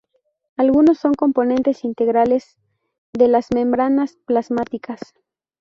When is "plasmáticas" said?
4.25-5.13